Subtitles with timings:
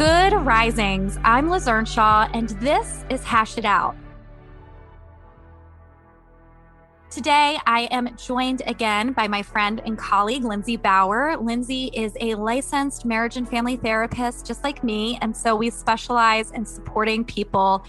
[0.00, 1.18] Good risings.
[1.24, 3.94] I'm Liz Earnshaw, and this is Hash It Out.
[7.10, 11.36] Today, I am joined again by my friend and colleague, Lindsay Bauer.
[11.36, 15.18] Lindsay is a licensed marriage and family therapist, just like me.
[15.20, 17.84] And so we specialize in supporting people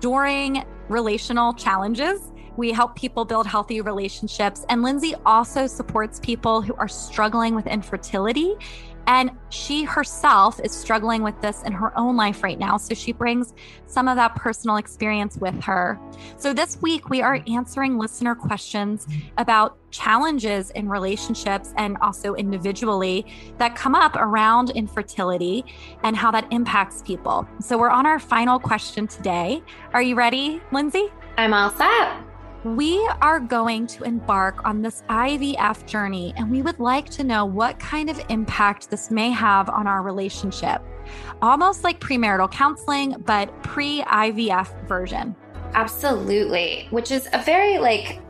[0.00, 2.32] during relational challenges.
[2.56, 4.66] We help people build healthy relationships.
[4.68, 8.56] And Lindsay also supports people who are struggling with infertility
[9.06, 12.76] and she herself is struggling with this in her own life right now.
[12.76, 13.52] So she brings
[13.86, 15.98] some of that personal experience with her.
[16.36, 19.06] So this week, we are answering listener questions
[19.38, 23.26] about challenges in relationships and also individually
[23.58, 25.64] that come up around infertility
[26.02, 27.46] and how that impacts people.
[27.60, 29.62] So we're on our final question today.
[29.92, 31.08] Are you ready, Lindsay?
[31.36, 32.31] I'm all set.
[32.64, 37.44] We are going to embark on this IVF journey, and we would like to know
[37.44, 40.80] what kind of impact this may have on our relationship.
[41.40, 45.34] Almost like premarital counseling, but pre IVF version.
[45.74, 48.20] Absolutely, which is a very, like,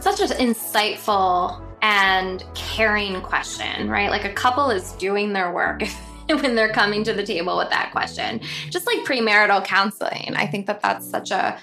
[0.00, 4.08] such an insightful and caring question, right?
[4.08, 5.82] Like, a couple is doing their work.
[6.28, 8.40] when they're coming to the table with that question,
[8.70, 11.58] just like premarital counseling, I think that that's such a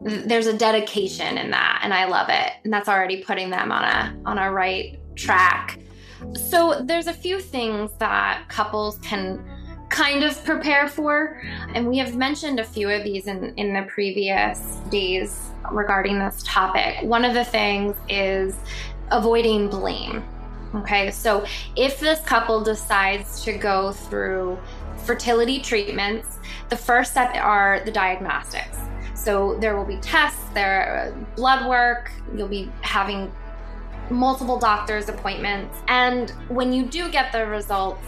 [0.00, 2.52] there's a dedication in that and i love it.
[2.64, 5.78] And that's already putting them on a on a right track.
[6.34, 9.44] So there's a few things that couples can
[9.88, 11.42] kind of prepare for.
[11.74, 16.42] And we have mentioned a few of these in in the previous days regarding this
[16.44, 17.02] topic.
[17.02, 18.54] One of the things is
[19.10, 20.24] avoiding blame.
[20.74, 21.46] Okay so
[21.76, 24.58] if this couple decides to go through
[25.04, 28.78] fertility treatments the first step are the diagnostics
[29.26, 33.32] so there will be tests, there uh, blood work, you'll be having
[34.08, 35.76] multiple doctor's appointments.
[35.88, 38.06] And when you do get the results,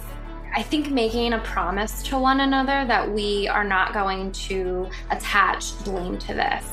[0.54, 5.76] I think making a promise to one another that we are not going to attach
[5.82, 6.64] blame to this.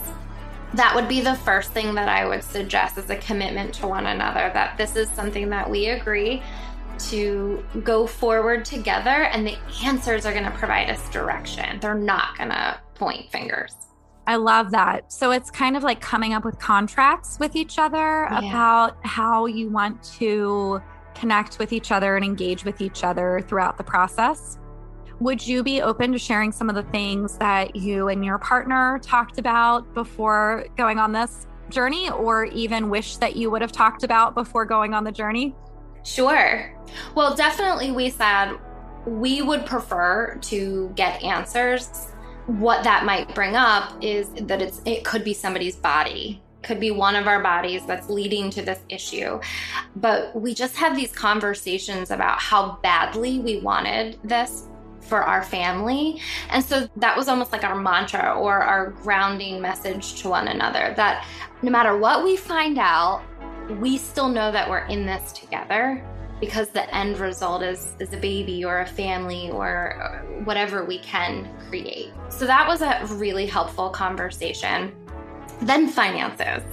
[0.75, 4.06] That would be the first thing that I would suggest as a commitment to one
[4.06, 6.44] another that this is something that we agree
[7.09, 11.79] to go forward together and the answers are going to provide us direction.
[11.79, 13.75] They're not going to point fingers.
[14.28, 15.12] I love that.
[15.12, 18.40] So it's kind of like coming up with contracts with each other yeah.
[18.40, 20.81] about how you want to
[21.13, 24.58] connect with each other and engage with each other throughout the process.
[25.19, 29.00] Would you be open to sharing some of the things that you and your partner
[29.02, 34.03] talked about before going on this journey, or even wish that you would have talked
[34.03, 35.56] about before going on the journey?
[36.03, 36.72] Sure.
[37.16, 38.57] Well, definitely, we said
[39.06, 42.07] we would prefer to get answers
[42.47, 46.91] what that might bring up is that it's it could be somebody's body could be
[46.91, 49.39] one of our bodies that's leading to this issue.
[49.95, 54.67] But we just had these conversations about how badly we wanted this
[55.00, 56.19] for our family.
[56.50, 60.94] And so that was almost like our mantra or our grounding message to one another
[60.97, 61.25] that
[61.62, 63.22] no matter what we find out,
[63.79, 66.03] we still know that we're in this together
[66.40, 71.50] because the end result is is a baby or a family or whatever we can
[71.69, 72.12] create.
[72.29, 74.94] So that was a really helpful conversation.
[75.62, 76.63] Then finances.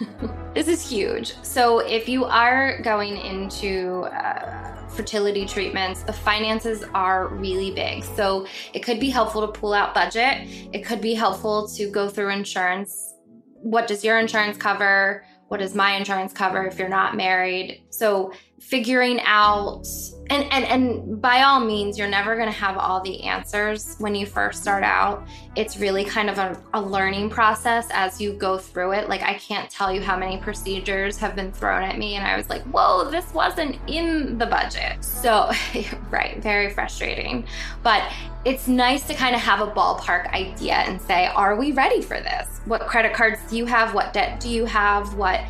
[0.54, 1.34] this is huge.
[1.42, 8.04] So if you are going into uh, fertility treatments, the finances are really big.
[8.04, 10.48] So it could be helpful to pull out budget.
[10.72, 13.14] It could be helpful to go through insurance.
[13.60, 15.24] What does your insurance cover?
[15.48, 17.82] What does my insurance cover if you're not married?
[17.90, 19.86] So figuring out
[20.30, 24.14] and and and by all means you're never going to have all the answers when
[24.14, 25.26] you first start out.
[25.56, 29.08] It's really kind of a, a, learning process as you go through it.
[29.08, 32.36] Like i can't tell you how many procedures have been thrown at me and i
[32.36, 35.02] was like whoa this wasn't in the budget.
[35.02, 35.50] So
[36.10, 37.46] right very frustrating.
[37.82, 38.12] But
[38.44, 42.20] it's nice to kind of have a ballpark idea and say are we ready for
[42.20, 42.60] this?
[42.66, 43.94] What credit cards do you have?
[43.94, 45.14] What debt do you have?
[45.14, 45.40] What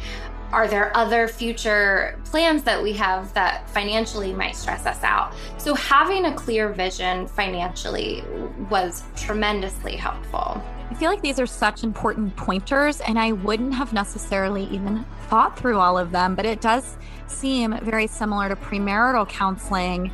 [0.52, 5.34] are there other future plans that we have that financially might stress us out?
[5.58, 8.24] So, having a clear vision financially
[8.70, 10.62] was tremendously helpful.
[10.90, 15.58] I feel like these are such important pointers, and I wouldn't have necessarily even thought
[15.58, 16.96] through all of them, but it does
[17.26, 20.08] seem very similar to premarital counseling,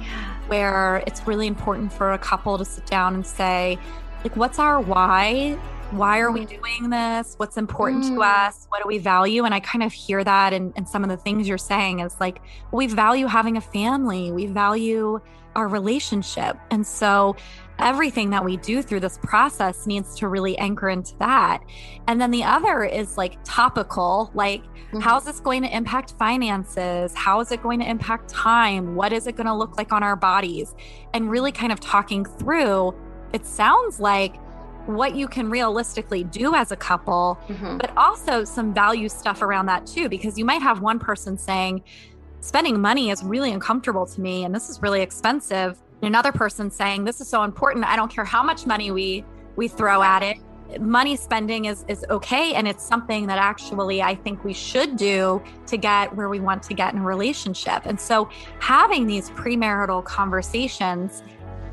[0.49, 3.79] where it's really important for a couple to sit down and say,
[4.25, 5.57] like, what's our why?
[5.91, 7.35] Why are we doing this?
[7.37, 8.15] What's important mm.
[8.15, 8.67] to us?
[8.71, 9.45] What do we value?
[9.45, 12.17] And I kind of hear that in, in some of the things you're saying is
[12.19, 12.41] like,
[12.73, 15.21] we value having a family, we value
[15.55, 16.57] our relationship.
[16.71, 17.37] And so
[17.79, 21.63] everything that we do through this process needs to really anchor into that.
[22.07, 25.01] And then the other is like topical, like mm-hmm.
[25.01, 27.15] how's this going to impact finances?
[27.15, 28.95] How is it going to impact time?
[28.95, 30.75] What is it going to look like on our bodies?
[31.13, 32.95] And really kind of talking through,
[33.33, 34.37] it sounds like
[34.87, 37.79] what you can realistically do as a couple, mm-hmm.
[37.79, 41.83] but also some value stuff around that too, because you might have one person saying,
[42.45, 47.03] spending money is really uncomfortable to me and this is really expensive another person saying
[47.03, 49.25] this is so important i don't care how much money we
[49.57, 50.37] we throw at it
[50.79, 55.43] money spending is is okay and it's something that actually i think we should do
[55.67, 58.29] to get where we want to get in a relationship and so
[58.61, 61.23] having these premarital conversations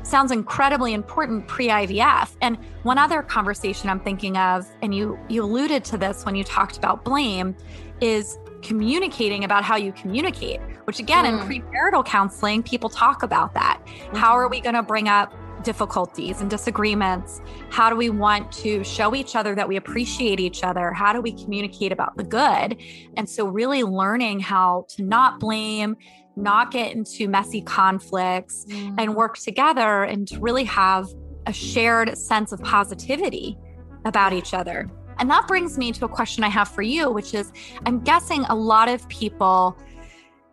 [0.02, 5.84] sounds incredibly important pre-ivf and one other conversation i'm thinking of and you you alluded
[5.84, 7.54] to this when you talked about blame
[8.00, 11.40] is communicating about how you communicate, which again, mm.
[11.40, 13.80] in premarital counseling, people talk about that.
[13.84, 14.16] Mm-hmm.
[14.16, 17.40] How are we going to bring up difficulties and disagreements?
[17.70, 20.92] How do we want to show each other that we appreciate each other?
[20.92, 22.76] How do we communicate about the good?
[23.16, 25.96] And so, really learning how to not blame,
[26.36, 28.94] not get into messy conflicts, mm.
[28.98, 31.06] and work together and to really have
[31.46, 33.58] a shared sense of positivity
[34.04, 34.88] about each other.
[35.18, 37.52] And that brings me to a question I have for you, which is
[37.86, 39.76] I'm guessing a lot of people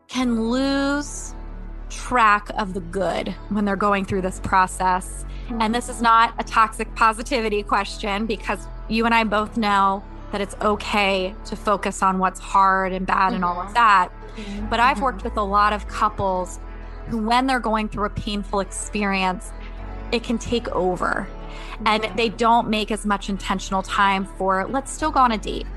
[0.07, 1.33] can lose
[1.89, 5.25] track of the good when they're going through this process.
[5.59, 10.41] And this is not a toxic positivity question because you and I both know that
[10.41, 13.35] it's okay to focus on what's hard and bad mm-hmm.
[13.35, 13.73] and all of mm-hmm.
[13.73, 14.09] that.
[14.35, 14.69] Mm-hmm.
[14.69, 16.59] But I've worked with a lot of couples
[17.07, 19.51] who, when they're going through a painful experience,
[20.11, 21.27] it can take over
[21.85, 25.67] and they don't make as much intentional time for let's still go on a date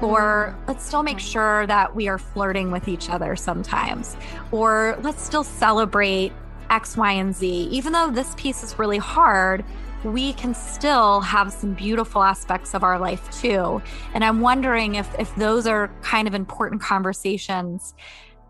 [0.00, 4.16] or let's still make sure that we are flirting with each other sometimes
[4.52, 6.32] or let's still celebrate
[6.70, 9.64] x y and z even though this piece is really hard
[10.04, 13.82] we can still have some beautiful aspects of our life too
[14.14, 17.94] and i'm wondering if if those are kind of important conversations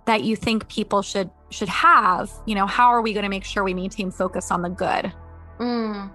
[0.04, 3.44] that you think people should should have you know how are we going to make
[3.44, 5.12] sure we maintain focus on the good
[5.58, 6.10] Mm.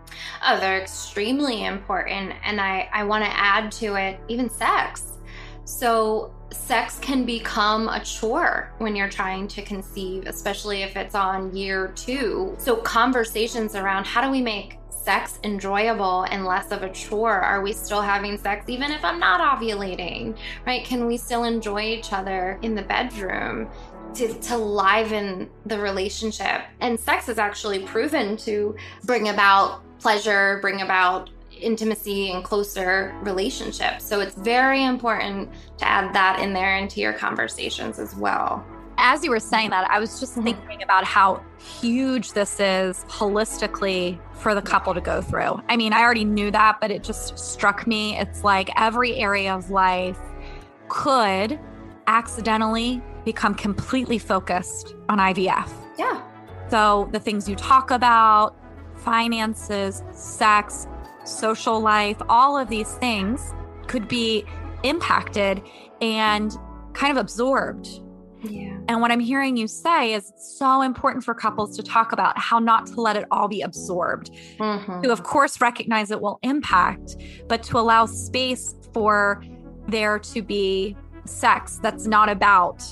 [0.46, 2.34] Oh, they're extremely important.
[2.44, 5.20] And I, I want to add to it even sex.
[5.66, 11.56] So, sex can become a chore when you're trying to conceive, especially if it's on
[11.56, 12.56] year two.
[12.58, 17.40] So, conversations around how do we make sex enjoyable and less of a chore?
[17.40, 20.38] Are we still having sex even if I'm not ovulating?
[20.66, 20.84] Right?
[20.86, 23.70] Can we still enjoy each other in the bedroom?
[24.16, 26.62] to, to liven the relationship.
[26.82, 34.06] And sex is actually proven to bring about pleasure, bring about intimacy and closer relationships.
[34.06, 38.66] So it's very important to add that in there into your conversations as well.
[38.98, 40.46] As you were saying that, I was just mm-hmm.
[40.46, 45.62] thinking about how huge this is holistically for the couple to go through.
[45.70, 48.18] I mean, I already knew that, but it just struck me.
[48.18, 50.20] It's like every area of life
[50.90, 51.60] could
[52.08, 55.70] accidentally become completely focused on IVF.
[55.98, 56.22] Yeah.
[56.70, 58.56] So the things you talk about,
[58.96, 60.88] finances, sex,
[61.24, 63.54] social life, all of these things
[63.88, 64.46] could be
[64.84, 65.62] impacted
[66.02, 66.56] and
[66.94, 67.88] kind of absorbed.
[68.44, 68.73] Yeah.
[68.88, 72.38] And what I'm hearing you say is it's so important for couples to talk about
[72.38, 74.32] how not to let it all be absorbed.
[74.60, 75.02] Mm-hmm.
[75.02, 79.44] To, of course, recognize it will impact, but to allow space for
[79.88, 82.84] there to be sex that's not about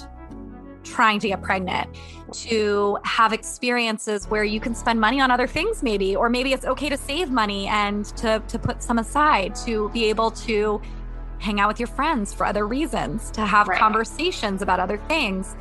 [0.84, 1.88] trying to get pregnant
[2.32, 6.66] to have experiences where you can spend money on other things maybe or maybe it's
[6.66, 10.82] okay to save money and to to put some aside to be able to
[11.42, 13.80] hang out with your friends for other reasons to have right.
[13.80, 15.56] conversations about other things.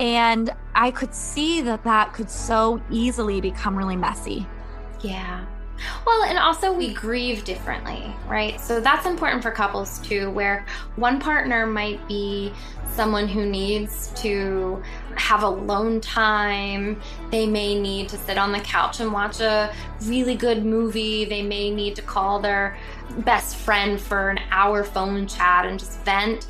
[0.00, 4.46] And i could see that that could so easily become really messy.
[5.00, 5.44] Yeah
[6.06, 8.60] well, and also we grieve differently, right?
[8.60, 10.66] So that's important for couples too, where
[10.96, 12.52] one partner might be
[12.94, 14.82] someone who needs to
[15.16, 17.00] have alone time.
[17.30, 19.72] They may need to sit on the couch and watch a
[20.04, 21.24] really good movie.
[21.24, 22.76] They may need to call their
[23.18, 26.46] best friend for an hour phone chat and just vent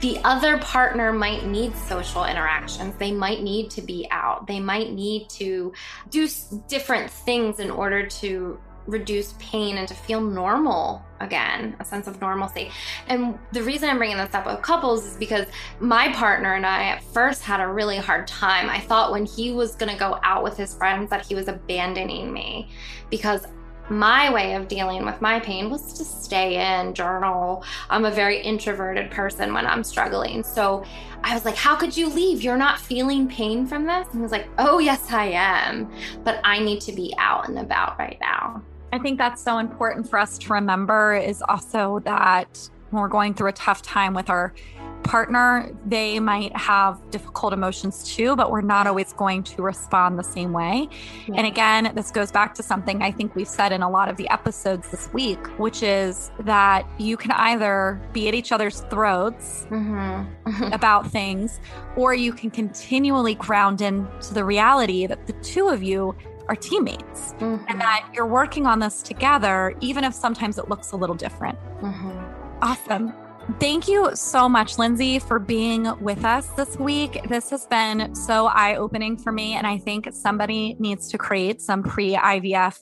[0.00, 2.94] the other partner might need social interactions.
[2.96, 4.46] They might need to be out.
[4.46, 5.72] They might need to
[6.10, 6.28] do
[6.68, 12.20] different things in order to reduce pain and to feel normal again, a sense of
[12.20, 12.70] normalcy.
[13.06, 15.46] And the reason I'm bringing this up with couples is because
[15.78, 18.70] my partner and I at first had a really hard time.
[18.70, 21.48] I thought when he was going to go out with his friends that he was
[21.48, 22.70] abandoning me
[23.10, 23.46] because
[23.90, 27.64] my way of dealing with my pain was to stay in, journal.
[27.90, 30.42] I'm a very introverted person when I'm struggling.
[30.42, 30.84] So
[31.24, 32.42] I was like, How could you leave?
[32.42, 34.06] You're not feeling pain from this?
[34.08, 35.90] And he was like, Oh, yes, I am.
[36.24, 38.62] But I need to be out and about right now.
[38.92, 43.34] I think that's so important for us to remember is also that when we're going
[43.34, 44.54] through a tough time with our
[45.02, 50.24] partner, they might have difficult emotions too, but we're not always going to respond the
[50.24, 50.88] same way.
[51.26, 51.36] Yeah.
[51.36, 54.16] And again, this goes back to something I think we've said in a lot of
[54.16, 59.66] the episodes this week, which is that you can either be at each other's throats
[59.70, 60.62] mm-hmm.
[60.72, 61.60] about things,
[61.96, 66.14] or you can continually ground into the reality that the two of you
[66.48, 67.64] are teammates mm-hmm.
[67.68, 71.58] and that you're working on this together, even if sometimes it looks a little different.
[71.80, 72.62] Mm-hmm.
[72.62, 73.12] Awesome.
[73.56, 77.18] Thank you so much, Lindsay, for being with us this week.
[77.28, 79.54] This has been so eye opening for me.
[79.54, 82.78] And I think somebody needs to create some pre IVF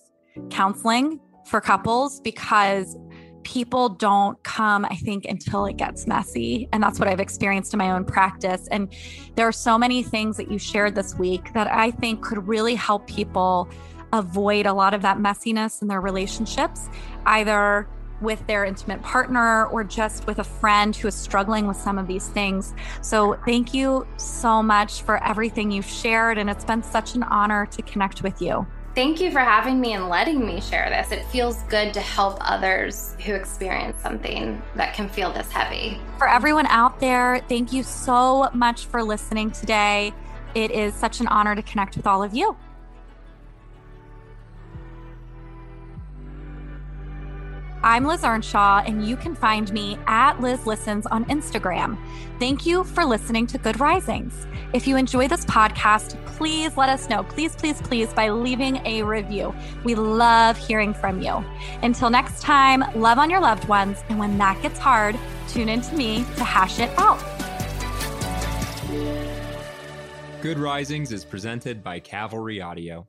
[0.51, 2.99] counseling for couples because
[3.45, 6.69] people don't come, I think, until it gets messy.
[6.73, 8.67] And that's what I've experienced in my own practice.
[8.73, 8.93] And
[9.37, 12.75] there are so many things that you shared this week that I think could really
[12.75, 13.71] help people
[14.13, 16.89] avoid a lot of that messiness in their relationships,
[17.25, 17.89] either
[18.21, 22.07] with their intimate partner or just with a friend who is struggling with some of
[22.07, 22.75] these things.
[23.03, 26.39] So, thank you so much for everything you've shared.
[26.39, 28.67] And it's been such an honor to connect with you.
[28.97, 31.13] Thank you for having me and letting me share this.
[31.13, 36.01] It feels good to help others who experience something that can feel this heavy.
[36.17, 40.15] For everyone out there, thank you so much for listening today.
[40.55, 42.57] It is such an honor to connect with all of you.
[47.87, 51.97] I'm Liz Earnshaw, and you can find me at Liz Listens on Instagram.
[52.41, 54.49] Thank you for listening to Good Risings.
[54.73, 57.23] If you enjoy this podcast, please let us know.
[57.23, 59.55] Please, please, please, by leaving a review.
[59.85, 61.45] We love hearing from you.
[61.85, 64.03] Until next time, love on your loved ones.
[64.09, 65.17] And when that gets hard,
[65.47, 67.23] tune in to me to hash it out.
[70.43, 73.07] Good Risings is presented by Cavalry Audio.